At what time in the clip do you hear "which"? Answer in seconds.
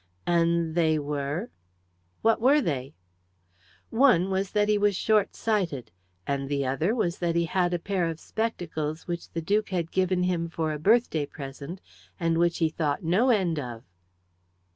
9.05-9.29, 12.39-12.57